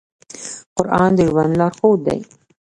قرآن 0.77 1.09
د 1.17 1.19
ژوند 1.31 1.53
لارښود 1.59 1.99
دی. 2.07 2.19